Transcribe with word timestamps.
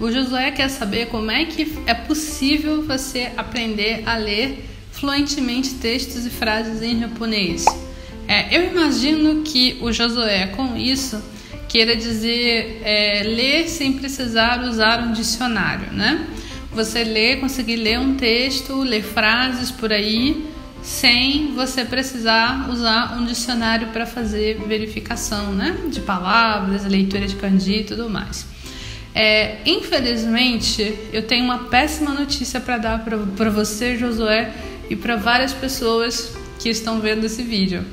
O 0.00 0.10
Josué 0.10 0.50
quer 0.50 0.68
saber 0.68 1.06
como 1.06 1.30
é 1.30 1.44
que 1.44 1.78
é 1.86 1.94
possível 1.94 2.82
você 2.82 3.30
aprender 3.36 4.02
a 4.06 4.16
ler 4.16 4.64
fluentemente 4.90 5.74
textos 5.74 6.26
e 6.26 6.30
frases 6.30 6.82
em 6.82 7.00
japonês. 7.00 7.64
É, 8.28 8.56
eu 8.56 8.70
imagino 8.70 9.42
que 9.42 9.78
o 9.80 9.92
Josué, 9.92 10.46
com 10.48 10.76
isso, 10.76 11.22
queira 11.68 11.96
dizer 11.96 12.80
é, 12.84 13.22
ler 13.24 13.68
sem 13.68 13.94
precisar 13.94 14.62
usar 14.62 15.00
um 15.00 15.12
dicionário, 15.12 15.92
né? 15.92 16.26
Você 16.72 17.04
ler, 17.04 17.40
conseguir 17.40 17.76
ler 17.76 17.98
um 17.98 18.14
texto, 18.14 18.82
ler 18.82 19.02
frases 19.02 19.70
por 19.70 19.92
aí, 19.92 20.46
sem 20.82 21.54
você 21.54 21.84
precisar 21.84 22.68
usar 22.70 23.18
um 23.18 23.24
dicionário 23.24 23.88
para 23.88 24.04
fazer 24.04 24.58
verificação, 24.66 25.52
né? 25.52 25.76
De 25.90 26.00
palavras, 26.00 26.84
leitura 26.84 27.26
de 27.26 27.36
kanji 27.36 27.80
e 27.80 27.84
tudo 27.84 28.08
mais. 28.08 28.51
É, 29.14 29.58
infelizmente, 29.66 30.94
eu 31.12 31.22
tenho 31.22 31.44
uma 31.44 31.64
péssima 31.64 32.12
notícia 32.12 32.60
para 32.60 32.78
dar 32.78 33.04
para 33.04 33.50
você, 33.50 33.96
Josué, 33.96 34.52
e 34.88 34.96
para 34.96 35.16
várias 35.16 35.52
pessoas 35.52 36.34
que 36.58 36.68
estão 36.68 37.00
vendo 37.00 37.24
esse 37.24 37.42
vídeo. 37.42 37.84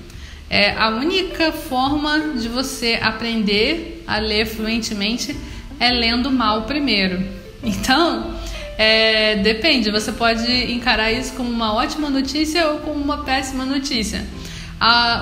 É, 0.49 0.71
a 0.75 0.89
única 0.89 1.51
forma 1.51 2.33
de 2.39 2.47
você 2.47 2.97
aprender 3.01 4.03
a 4.07 4.17
ler 4.17 4.45
fluentemente 4.45 5.35
é 5.79 5.91
lendo 5.91 6.31
mal 6.31 6.63
primeiro. 6.63 7.23
Então, 7.61 8.33
é, 8.77 9.35
depende, 9.35 9.91
você 9.91 10.11
pode 10.11 10.49
encarar 10.71 11.11
isso 11.11 11.33
como 11.33 11.49
uma 11.49 11.73
ótima 11.73 12.09
notícia 12.09 12.67
ou 12.69 12.79
como 12.79 12.95
uma 12.95 13.25
péssima 13.25 13.65
notícia. 13.65 14.25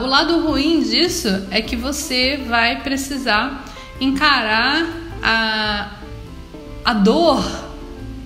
o 0.02 0.06
lado 0.06 0.40
ruim 0.46 0.84
disso 0.84 1.48
é 1.50 1.62
que 1.62 1.76
você 1.76 2.38
vai 2.48 2.82
precisar 2.82 3.66
encarar 4.00 5.07
a, 5.22 5.92
a 6.84 6.94
dor, 6.94 7.44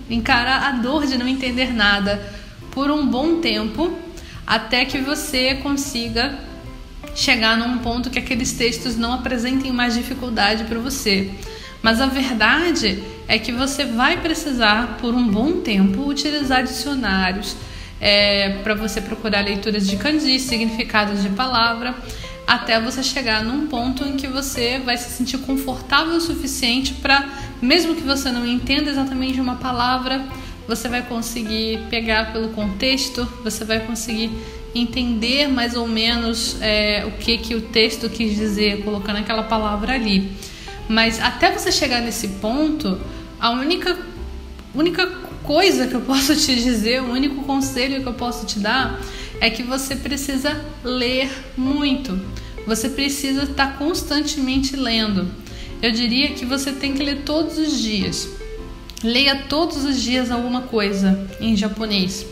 encarar 0.10 0.64
a 0.68 0.72
dor 0.72 1.06
de 1.06 1.18
não 1.18 1.28
entender 1.28 1.74
nada 1.74 2.22
por 2.72 2.90
um 2.92 3.06
bom 3.06 3.40
tempo, 3.40 3.98
até 4.46 4.86
que 4.86 4.98
você 5.00 5.56
consiga 5.56 6.38
chegar 7.16 7.58
num 7.58 7.80
ponto 7.80 8.10
que 8.10 8.20
aqueles 8.20 8.54
textos 8.54 8.98
não 8.98 9.14
apresentem 9.14 9.72
mais 9.72 9.94
dificuldade 9.94 10.64
para 10.66 10.80
você. 10.80 11.32
Mas 11.82 12.00
a 12.00 12.06
verdade 12.06 13.04
é 13.28 13.40
que 13.40 13.52
você 13.52 13.86
vai 13.86 14.18
precisar, 14.18 14.98
por 15.00 15.14
um 15.14 15.28
bom 15.28 15.62
tempo, 15.62 16.08
utilizar 16.08 16.64
dicionários 16.64 17.56
é, 18.00 18.60
para 18.64 18.74
você 18.76 19.02
procurar 19.02 19.44
leituras 19.44 19.88
de 19.88 19.96
kanji, 19.98 20.40
significados 20.40 21.22
de 21.22 21.30
palavra 21.30 21.96
até 22.48 22.80
você 22.80 23.02
chegar 23.02 23.44
num 23.44 23.68
ponto 23.68 24.04
em 24.04 24.18
que 24.18 24.28
você 24.28 24.80
vai 24.80 24.98
se 24.98 25.10
sentir 25.10 25.38
confortável 25.40 26.16
o 26.16 26.22
suficiente 26.22 26.94
para, 26.96 27.30
mesmo 27.62 27.96
que 27.96 28.02
você 28.02 28.32
não 28.32 28.46
entenda 28.46 28.90
exatamente 28.90 29.40
uma 29.40 29.56
palavra, 29.56 30.26
você 30.68 30.88
vai 30.88 31.02
conseguir 31.02 31.80
pegar 31.90 32.32
pelo 32.32 32.50
contexto, 32.50 33.28
você 33.44 33.64
vai 33.64 33.80
conseguir 33.80 34.32
entender 34.74 35.48
mais 35.48 35.76
ou 35.76 35.88
menos 35.88 36.58
é, 36.62 37.06
o 37.06 37.12
que, 37.12 37.38
que 37.38 37.56
o 37.56 37.62
texto 37.62 38.10
quis 38.10 38.36
dizer, 38.36 38.84
colocando 38.84 39.18
aquela 39.18 39.44
palavra 39.44 39.94
ali. 39.94 40.32
Mas 40.88 41.20
até 41.20 41.52
você 41.52 41.72
chegar 41.72 42.02
nesse 42.02 42.28
ponto, 42.28 43.00
a 43.40 43.52
única, 43.52 43.98
única 44.74 45.08
coisa 45.44 45.88
que 45.88 45.94
eu 45.94 46.02
posso 46.02 46.36
te 46.36 46.56
dizer, 46.56 47.02
o 47.02 47.12
único 47.12 47.44
conselho 47.44 48.02
que 48.02 48.08
eu 48.08 48.14
posso 48.14 48.46
te 48.46 48.60
dar 48.60 49.00
é 49.42 49.50
que 49.50 49.64
você 49.64 49.96
precisa 49.96 50.64
ler 50.84 51.30
muito. 51.58 52.18
Você 52.68 52.88
precisa 52.88 53.44
estar 53.44 53.76
constantemente 53.76 54.76
lendo. 54.76 55.28
Eu 55.82 55.92
diria 55.92 56.30
que 56.30 56.46
você 56.46 56.72
tem 56.72 56.94
que 56.94 57.04
ler 57.04 57.24
todos 57.24 57.58
os 57.58 57.82
dias. 57.82 58.30
Leia 59.04 59.36
todos 59.50 59.84
os 59.84 60.00
dias 60.00 60.30
alguma 60.30 60.62
coisa 60.62 61.28
em 61.40 61.58
japonês. 61.58 62.24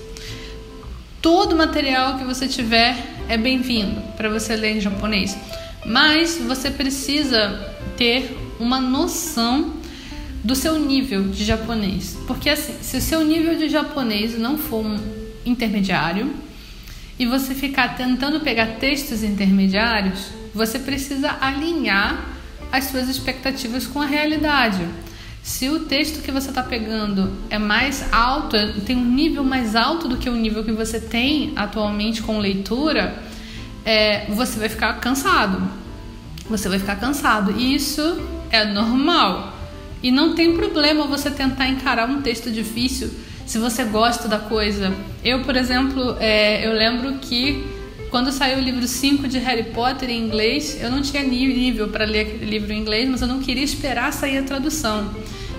Todo 1.19 1.55
material 1.55 2.19
que 2.19 2.23
você 2.23 2.47
tiver 2.47 2.95
é 3.27 3.35
bem-vindo 3.35 3.99
para 4.15 4.29
você 4.29 4.55
ler 4.55 4.77
em 4.77 4.79
japonês. 4.79 5.35
Mas 5.83 6.37
você 6.37 6.69
precisa 6.69 7.75
ter 7.97 8.37
uma 8.59 8.79
noção 8.79 9.73
do 10.43 10.55
seu 10.55 10.77
nível 10.77 11.23
de 11.23 11.43
japonês. 11.43 12.15
Porque 12.27 12.51
assim, 12.51 12.75
se 12.83 12.97
o 12.97 13.01
seu 13.01 13.23
nível 13.23 13.57
de 13.57 13.67
japonês 13.67 14.37
não 14.37 14.59
for 14.59 14.85
um 14.85 14.99
intermediário, 15.43 16.31
e 17.19 17.25
você 17.25 17.53
ficar 17.53 17.97
tentando 17.97 18.39
pegar 18.39 18.77
textos 18.79 19.23
intermediários, 19.23 20.29
você 20.55 20.79
precisa 20.79 21.35
alinhar 21.41 22.25
as 22.71 22.85
suas 22.85 23.09
expectativas 23.09 23.85
com 23.85 24.01
a 24.01 24.05
realidade. 24.05 24.87
Se 25.43 25.67
o 25.69 25.81
texto 25.81 26.21
que 26.21 26.31
você 26.31 26.49
está 26.49 26.63
pegando 26.63 27.35
é 27.49 27.59
mais 27.59 28.11
alto, 28.13 28.55
tem 28.85 28.95
um 28.95 29.05
nível 29.05 29.43
mais 29.43 29.75
alto 29.75 30.07
do 30.07 30.15
que 30.15 30.29
o 30.29 30.35
nível 30.35 30.63
que 30.63 30.71
você 30.71 30.99
tem 30.99 31.51
atualmente 31.57 32.21
com 32.21 32.39
leitura, 32.39 33.21
é, 33.83 34.25
você 34.29 34.57
vai 34.57 34.69
ficar 34.69 34.93
cansado. 35.01 35.61
Você 36.49 36.69
vai 36.69 36.79
ficar 36.79 36.95
cansado. 36.95 37.51
E 37.59 37.75
isso 37.75 38.01
é 38.49 38.63
normal. 38.63 39.57
E 40.01 40.09
não 40.09 40.35
tem 40.35 40.55
problema 40.55 41.05
você 41.05 41.29
tentar 41.29 41.67
encarar 41.67 42.09
um 42.09 42.21
texto 42.21 42.49
difícil 42.49 43.11
se 43.49 43.57
você 43.57 43.83
gosta 43.83 44.27
da 44.27 44.37
coisa. 44.37 44.93
Eu, 45.25 45.41
por 45.41 45.55
exemplo, 45.55 46.15
é, 46.19 46.67
eu 46.67 46.71
lembro 46.71 47.15
que 47.15 47.65
quando 48.11 48.31
saiu 48.31 48.59
o 48.59 48.61
livro 48.61 48.87
5 48.87 49.27
de 49.27 49.39
Harry 49.39 49.63
Potter 49.71 50.07
em 50.11 50.23
inglês, 50.23 50.77
eu 50.79 50.91
não 50.91 51.01
tinha 51.01 51.23
nível 51.23 51.87
para 51.87 52.05
ler 52.05 52.27
aquele 52.27 52.45
livro 52.45 52.71
em 52.71 52.79
inglês, 52.79 53.09
mas 53.09 53.23
eu 53.23 53.27
não 53.27 53.39
queria 53.39 53.63
esperar 53.63 54.13
sair 54.13 54.37
a 54.37 54.43
tradução. 54.43 55.09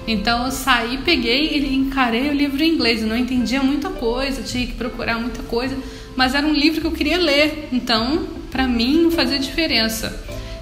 Então 0.07 0.45
eu 0.45 0.53
saí, 0.53 0.99
peguei 0.99 1.49
e 1.49 1.75
encarei 1.75 2.31
o 2.31 2.33
livro 2.33 2.63
em 2.63 2.75
inglês. 2.75 3.03
Eu 3.03 3.09
não 3.09 3.17
entendia 3.17 3.61
muita 3.61 3.91
coisa, 3.91 4.41
tinha 4.41 4.69
que 4.69 4.75
procurar 4.75 5.19
muita 5.19 5.43
coisa, 5.43 5.77
mas 6.15 6.33
era 6.33 6.47
um 6.47 6.53
livro 6.53 6.81
que 6.81 6.87
eu 6.87 6.93
queria 6.93 7.19
ler. 7.19 7.71
Então, 7.73 8.25
para 8.53 8.69
mim, 8.69 9.03
não 9.03 9.11
fazia 9.11 9.39
diferença 9.41 10.17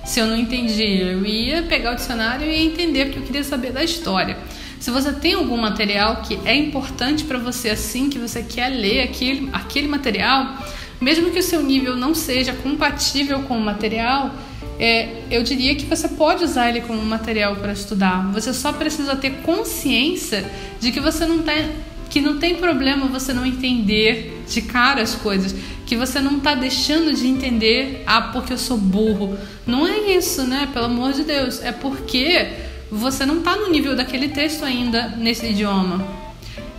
se 0.06 0.18
eu 0.18 0.26
não 0.26 0.36
entendia. 0.36 1.12
Eu 1.12 1.26
ia 1.26 1.62
pegar 1.64 1.92
o 1.92 1.94
dicionário 1.94 2.46
e 2.46 2.54
ia 2.54 2.64
entender, 2.64 3.04
porque 3.04 3.18
eu 3.18 3.24
queria 3.24 3.44
saber 3.44 3.70
da 3.70 3.84
história. 3.84 4.38
Se 4.80 4.90
você 4.90 5.12
tem 5.12 5.34
algum 5.34 5.56
material 5.56 6.22
que 6.22 6.38
é 6.44 6.54
importante 6.54 7.24
para 7.24 7.38
você 7.38 7.70
assim, 7.70 8.08
que 8.08 8.18
você 8.18 8.42
quer 8.42 8.68
ler 8.68 9.02
aquele, 9.02 9.48
aquele 9.52 9.88
material, 9.88 10.56
mesmo 11.00 11.30
que 11.30 11.38
o 11.38 11.42
seu 11.42 11.62
nível 11.62 11.96
não 11.96 12.14
seja 12.14 12.52
compatível 12.52 13.42
com 13.42 13.56
o 13.56 13.60
material, 13.60 14.34
é, 14.78 15.22
eu 15.30 15.42
diria 15.42 15.74
que 15.74 15.84
você 15.84 16.08
pode 16.08 16.44
usar 16.44 16.68
ele 16.68 16.80
como 16.82 17.02
material 17.02 17.56
para 17.56 17.72
estudar. 17.72 18.30
Você 18.32 18.54
só 18.54 18.72
precisa 18.72 19.16
ter 19.16 19.42
consciência 19.42 20.48
de 20.78 20.92
que 20.92 21.00
você 21.00 21.26
não 21.26 21.42
tem, 21.42 21.70
que 22.08 22.20
não 22.20 22.38
tem 22.38 22.54
problema 22.54 23.06
você 23.06 23.32
não 23.32 23.44
entender 23.44 24.44
de 24.48 24.62
cara 24.62 25.02
as 25.02 25.16
coisas, 25.16 25.54
que 25.84 25.96
você 25.96 26.20
não 26.20 26.38
está 26.38 26.54
deixando 26.54 27.12
de 27.12 27.26
entender, 27.26 28.04
ah, 28.06 28.22
porque 28.22 28.52
eu 28.52 28.58
sou 28.58 28.76
burro. 28.76 29.36
Não 29.66 29.86
é 29.86 30.12
isso, 30.12 30.44
né? 30.44 30.68
Pelo 30.72 30.86
amor 30.86 31.12
de 31.12 31.24
Deus. 31.24 31.60
É 31.62 31.72
porque 31.72 32.67
você 32.90 33.26
não 33.26 33.38
está 33.38 33.56
no 33.56 33.70
nível 33.70 33.94
daquele 33.94 34.28
texto 34.28 34.64
ainda 34.64 35.08
nesse 35.16 35.46
idioma. 35.46 36.04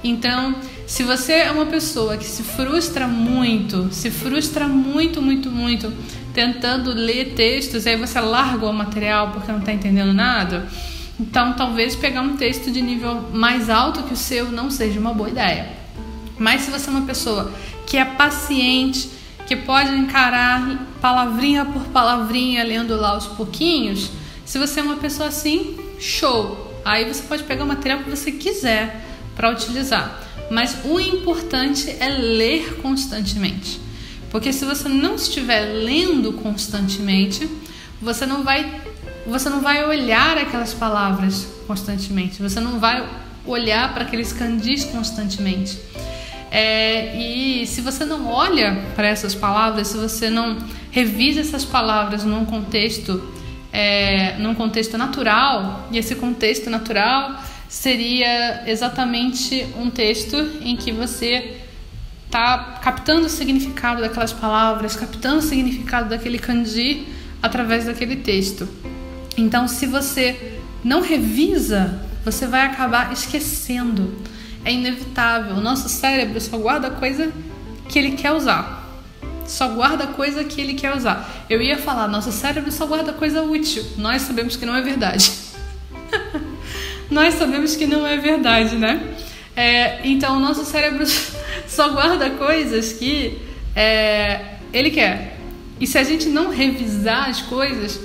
Então, 0.03 0.55
se 0.87 1.03
você 1.03 1.33
é 1.33 1.51
uma 1.51 1.65
pessoa 1.65 2.17
que 2.17 2.25
se 2.25 2.41
frustra 2.41 3.07
muito, 3.07 3.89
se 3.91 4.09
frustra 4.09 4.67
muito, 4.67 5.21
muito, 5.21 5.51
muito, 5.51 5.93
tentando 6.33 6.91
ler 6.91 7.33
textos, 7.35 7.85
aí 7.85 7.95
você 7.95 8.19
larga 8.19 8.65
o 8.65 8.73
material 8.73 9.31
porque 9.31 9.51
não 9.51 9.59
está 9.59 9.73
entendendo 9.73 10.13
nada, 10.13 10.67
então 11.19 11.53
talvez 11.53 11.95
pegar 11.95 12.21
um 12.21 12.37
texto 12.37 12.71
de 12.71 12.81
nível 12.81 13.29
mais 13.33 13.69
alto 13.69 14.03
que 14.03 14.13
o 14.13 14.17
seu 14.17 14.51
não 14.51 14.71
seja 14.71 14.99
uma 14.99 15.13
boa 15.13 15.29
ideia. 15.29 15.69
Mas 16.37 16.61
se 16.61 16.71
você 16.71 16.89
é 16.89 16.91
uma 16.91 17.05
pessoa 17.05 17.51
que 17.85 17.97
é 17.97 18.05
paciente, 18.05 19.09
que 19.45 19.55
pode 19.55 19.93
encarar 19.93 20.87
palavrinha 21.01 21.65
por 21.65 21.83
palavrinha, 21.85 22.63
lendo 22.63 22.95
lá 22.95 23.09
aos 23.09 23.25
pouquinhos, 23.25 24.11
se 24.45 24.57
você 24.57 24.79
é 24.79 24.83
uma 24.83 24.95
pessoa 24.95 25.27
assim, 25.29 25.77
show! 25.99 26.81
Aí 26.83 27.05
você 27.05 27.23
pode 27.23 27.43
pegar 27.43 27.63
o 27.63 27.67
material 27.67 27.99
que 27.99 28.09
você 28.09 28.31
quiser 28.31 29.05
para 29.35 29.49
utilizar. 29.49 30.23
Mas 30.49 30.77
o 30.83 30.99
importante 30.99 31.95
é 31.99 32.09
ler 32.09 32.77
constantemente. 32.81 33.79
Porque 34.31 34.51
se 34.53 34.65
você 34.65 34.87
não 34.87 35.15
estiver 35.15 35.61
lendo 35.61 36.33
constantemente, 36.33 37.49
você 38.01 38.25
não 38.25 38.43
vai 38.43 38.81
você 39.27 39.49
não 39.49 39.61
vai 39.61 39.85
olhar 39.85 40.37
aquelas 40.37 40.73
palavras 40.73 41.47
constantemente. 41.67 42.41
Você 42.41 42.59
não 42.59 42.79
vai 42.79 43.07
olhar 43.45 43.93
para 43.93 44.03
aqueles 44.03 44.33
candis 44.33 44.85
constantemente. 44.85 45.77
É, 46.51 47.15
e 47.15 47.67
se 47.67 47.81
você 47.81 48.05
não 48.05 48.27
olha 48.27 48.85
para 48.95 49.07
essas 49.07 49.35
palavras, 49.35 49.89
se 49.89 49.97
você 49.97 50.29
não 50.29 50.57
revisa 50.89 51.41
essas 51.41 51.63
palavras 51.63 52.23
num 52.23 52.43
contexto, 52.45 53.21
é, 53.71 54.37
num 54.37 54.55
contexto 54.55 54.97
natural, 54.97 55.87
e 55.91 55.97
esse 55.97 56.15
contexto 56.15 56.69
natural 56.69 57.41
seria 57.67 58.63
exatamente 58.67 59.67
um 59.77 59.89
texto 59.89 60.35
em 60.61 60.75
que 60.75 60.91
você 60.91 61.57
está 62.25 62.79
captando 62.81 63.25
o 63.25 63.29
significado 63.29 64.01
daquelas 64.01 64.33
palavras, 64.33 64.95
captando 64.95 65.37
o 65.37 65.41
significado 65.41 66.09
daquele 66.09 66.39
kanji 66.39 67.07
através 67.41 67.85
daquele 67.85 68.17
texto. 68.17 68.67
Então, 69.37 69.67
se 69.67 69.85
você 69.85 70.59
não 70.83 71.01
revisa, 71.01 72.01
você 72.23 72.45
vai 72.45 72.61
acabar 72.61 73.11
esquecendo. 73.13 74.13
É 74.65 74.71
inevitável. 74.71 75.55
O 75.55 75.61
nosso 75.61 75.87
cérebro 75.89 76.39
só 76.41 76.57
guarda 76.57 76.89
coisa 76.91 77.31
que 77.87 77.97
ele 77.97 78.11
quer 78.11 78.31
usar. 78.31 78.78
Só 79.49 79.67
guarda 79.69 80.05
coisa 80.05 80.43
que 80.43 80.61
ele 80.61 80.75
quer 80.75 80.95
usar. 80.95 81.45
Eu 81.49 81.59
ia 81.59 81.75
falar, 81.75 82.07
nosso 82.07 82.31
cérebro 82.31 82.71
só 82.71 82.85
guarda 82.85 83.11
coisa 83.11 83.41
útil. 83.41 83.83
Nós 83.97 84.21
sabemos 84.21 84.55
que 84.55 84.63
não 84.63 84.75
é 84.75 84.81
verdade. 84.81 85.31
Nós 87.09 87.33
sabemos 87.33 87.75
que 87.75 87.87
não 87.87 88.05
é 88.05 88.15
verdade, 88.15 88.75
né? 88.75 89.15
É, 89.55 90.07
então, 90.07 90.37
o 90.37 90.39
nosso 90.39 90.63
cérebro 90.63 91.03
só 91.67 91.89
guarda 91.89 92.29
coisas 92.29 92.93
que 92.93 93.39
é, 93.75 94.57
ele 94.71 94.91
quer. 94.91 95.37
E 95.79 95.87
se 95.87 95.97
a 95.97 96.03
gente 96.03 96.29
não 96.29 96.51
revisar 96.51 97.27
as 97.27 97.41
coisas, 97.41 97.99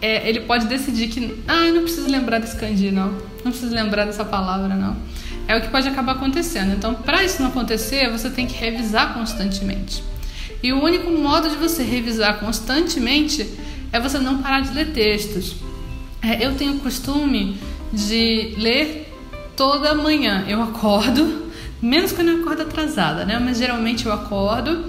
é, 0.00 0.26
ele 0.26 0.40
pode 0.40 0.66
decidir 0.66 1.08
que, 1.08 1.44
ah, 1.46 1.70
não 1.72 1.82
preciso 1.82 2.08
lembrar 2.08 2.38
desse 2.38 2.56
kanji, 2.56 2.90
não. 2.90 3.12
Não 3.44 3.52
preciso 3.52 3.74
lembrar 3.74 4.06
dessa 4.06 4.24
palavra, 4.24 4.74
não. 4.74 4.96
É 5.46 5.58
o 5.58 5.60
que 5.60 5.68
pode 5.68 5.86
acabar 5.86 6.12
acontecendo. 6.12 6.72
Então, 6.72 6.94
para 6.94 7.22
isso 7.22 7.42
não 7.42 7.50
acontecer, 7.50 8.10
você 8.10 8.30
tem 8.30 8.46
que 8.46 8.54
revisar 8.54 9.12
constantemente. 9.12 10.02
E 10.62 10.72
o 10.72 10.82
único 10.82 11.10
modo 11.10 11.48
de 11.50 11.56
você 11.56 11.82
revisar 11.82 12.40
constantemente 12.40 13.46
é 13.92 14.00
você 14.00 14.18
não 14.18 14.38
parar 14.38 14.60
de 14.60 14.72
ler 14.72 14.92
textos. 14.92 15.56
É, 16.22 16.44
eu 16.44 16.54
tenho 16.54 16.74
o 16.74 16.80
costume 16.80 17.58
de 17.92 18.54
ler 18.58 19.12
toda 19.56 19.94
manhã. 19.94 20.44
Eu 20.48 20.62
acordo, 20.62 21.50
menos 21.80 22.12
quando 22.12 22.28
eu 22.28 22.40
acordo 22.40 22.62
atrasada, 22.62 23.24
né? 23.24 23.38
Mas 23.38 23.58
geralmente 23.58 24.06
eu 24.06 24.12
acordo, 24.12 24.86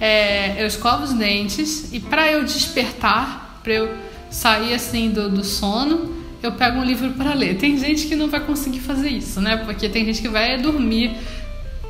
é, 0.00 0.62
eu 0.62 0.66
escovo 0.66 1.04
os 1.04 1.12
dentes 1.12 1.92
e 1.92 2.00
para 2.00 2.30
eu 2.30 2.44
despertar, 2.44 3.60
para 3.62 3.72
eu 3.72 3.94
sair 4.30 4.74
assim 4.74 5.10
do, 5.10 5.28
do 5.30 5.44
sono, 5.44 6.14
eu 6.42 6.52
pego 6.52 6.78
um 6.78 6.84
livro 6.84 7.10
para 7.12 7.34
ler. 7.34 7.56
Tem 7.56 7.76
gente 7.78 8.06
que 8.06 8.14
não 8.14 8.28
vai 8.28 8.40
conseguir 8.40 8.80
fazer 8.80 9.08
isso, 9.08 9.40
né? 9.40 9.56
Porque 9.56 9.88
tem 9.88 10.04
gente 10.04 10.22
que 10.22 10.28
vai 10.28 10.58
dormir. 10.58 11.16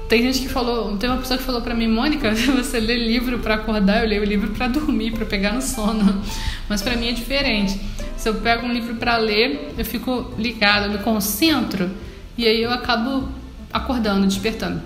Tem 0.09 0.23
gente 0.23 0.41
que 0.41 0.49
falou, 0.49 0.97
tem 0.97 1.11
uma 1.11 1.19
pessoa 1.19 1.37
que 1.37 1.45
falou 1.45 1.61
para 1.61 1.75
mim, 1.75 1.89
Mônica, 1.89 2.33
você 2.55 2.79
lê 2.79 2.97
livro 2.97 3.39
para 3.41 3.55
acordar, 3.55 4.03
eu 4.03 4.09
leio 4.09 4.25
livro 4.25 4.51
para 4.51 4.69
dormir, 4.69 5.13
para 5.13 5.27
pegar 5.27 5.53
no 5.53 5.63
sono. 5.63 6.23
Mas 6.69 6.83
para 6.83 6.97
mim 6.97 7.09
é 7.09 7.13
diferente. 7.13 7.81
Se 8.17 8.29
eu 8.29 8.35
pego 8.35 8.67
um 8.67 8.73
livro 8.73 8.95
para 8.97 9.17
ler, 9.17 9.75
eu 9.77 9.85
fico 9.85 10.33
ligado, 10.39 10.87
eu 10.87 10.93
me 10.93 10.99
concentro 10.99 11.91
e 12.39 12.47
aí 12.47 12.63
eu 12.63 12.71
acabo 12.71 13.29
acordando, 13.73 14.27
despertando. 14.27 14.81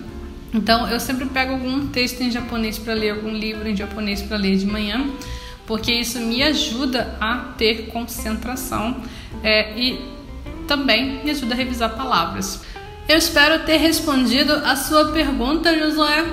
Então 0.53 0.87
eu 0.89 0.99
sempre 0.99 1.25
pego 1.27 1.53
algum 1.53 1.87
texto 1.87 2.21
em 2.21 2.31
japonês 2.31 2.77
para 2.77 2.93
ler, 2.93 3.11
algum 3.11 3.33
livro 3.33 3.67
em 3.67 3.75
japonês 3.75 4.21
para 4.21 4.37
ler 4.37 4.57
de 4.57 4.65
manhã 4.65 5.05
porque 5.71 5.91
isso 5.91 6.19
me 6.19 6.43
ajuda 6.43 7.15
a 7.19 7.53
ter 7.57 7.87
concentração 7.87 9.01
é, 9.41 9.71
e 9.79 10.01
também 10.67 11.23
me 11.23 11.31
ajuda 11.31 11.53
a 11.53 11.57
revisar 11.57 11.95
palavras. 11.95 12.63
Eu 13.07 13.17
espero 13.17 13.65
ter 13.65 13.77
respondido 13.77 14.53
a 14.53 14.75
sua 14.75 15.11
pergunta, 15.11 15.77
Josué. 15.77 16.25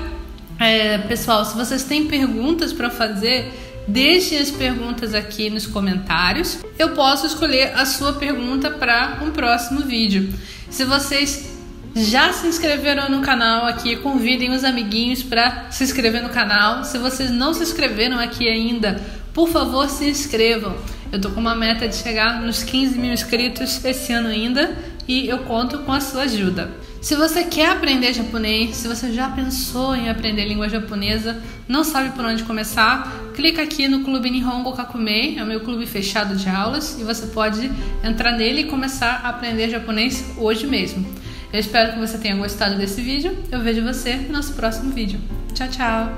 É, 0.59 0.99
pessoal, 0.99 1.45
se 1.45 1.57
vocês 1.57 1.85
têm 1.85 2.07
perguntas 2.07 2.73
para 2.73 2.91
fazer, 2.91 3.53
deixe 3.87 4.37
as 4.37 4.51
perguntas 4.51 5.15
aqui 5.15 5.51
nos 5.51 5.67
comentários. 5.67 6.59
Eu 6.79 6.91
posso 6.91 7.27
escolher 7.27 7.73
a 7.75 7.85
sua 7.85 8.13
pergunta 8.13 8.71
para 8.71 9.19
um 9.23 9.31
próximo 9.31 9.81
vídeo. 9.81 10.33
Se 10.71 10.85
vocês 10.85 11.59
já 11.97 12.33
se 12.33 12.47
inscreveram 12.47 13.09
no 13.09 13.23
canal 13.23 13.67
aqui, 13.67 13.97
convidem 13.97 14.53
os 14.53 14.63
amiguinhos 14.63 15.23
para 15.23 15.71
se 15.71 15.83
inscrever 15.83 16.23
no 16.23 16.29
canal. 16.29 16.85
Se 16.85 16.99
vocês 16.99 17.31
não 17.31 17.53
se 17.55 17.63
inscreveram 17.63 18.19
aqui 18.19 18.49
ainda, 18.49 19.03
por 19.33 19.49
favor, 19.49 19.89
se 19.89 20.09
inscrevam. 20.09 20.77
Eu 21.11 21.21
tô 21.21 21.31
com 21.31 21.41
uma 21.41 21.55
meta 21.55 21.89
de 21.89 21.97
chegar 21.97 22.41
nos 22.41 22.63
15 22.63 22.99
mil 22.99 23.13
inscritos 23.13 23.85
esse 23.85 24.13
ano 24.13 24.29
ainda 24.29 24.77
e 25.09 25.27
eu 25.27 25.39
conto 25.39 25.79
com 25.79 25.93
a 25.93 26.01
sua 26.01 26.23
ajuda. 26.23 26.71
Se 27.01 27.17
você 27.17 27.45
quer 27.45 27.71
aprender 27.71 28.13
japonês, 28.13 28.77
se 28.77 28.87
você 28.87 29.13
já 29.13 29.29
pensou 29.31 29.97
em 29.97 30.11
aprender 30.11 30.45
língua 30.45 30.69
japonesa, 30.69 31.43
não 31.67 31.83
sabe 31.83 32.11
por 32.11 32.25
onde 32.25 32.43
começar, 32.43 33.31
clica 33.35 33.63
aqui 33.63 33.89
no 33.89 34.05
Clube 34.05 34.29
Nihongo 34.29 34.73
Kakumei, 34.75 35.39
é 35.39 35.43
o 35.43 35.47
meu 35.47 35.61
clube 35.61 35.87
fechado 35.87 36.37
de 36.37 36.49
aulas, 36.49 36.99
e 37.01 37.05
você 37.05 37.29
pode 37.29 37.71
entrar 38.05 38.33
nele 38.33 38.63
e 38.63 38.65
começar 38.65 39.23
a 39.25 39.31
aprender 39.31 39.71
japonês 39.71 40.25
hoje 40.37 40.67
mesmo. 40.67 41.07
Eu 41.53 41.61
espero 41.61 41.95
que 41.95 41.99
você 41.99 42.19
tenha 42.19 42.37
gostado 42.37 42.77
desse 42.77 43.01
vídeo. 43.01 43.37
Eu 43.51 43.61
vejo 43.61 43.83
você 43.83 44.17
no 44.17 44.35
nosso 44.35 44.53
próximo 44.53 44.93
vídeo. 44.93 45.19
Tchau, 45.55 45.69
tchau! 45.69 46.18